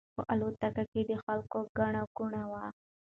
په 0.15 0.21
الوتکه 0.33 0.83
کې 0.91 1.01
د 1.09 1.11
خلکو 1.25 1.59
ګڼه 1.77 2.01
ګوڼه 2.17 2.43
وه. 2.51 2.65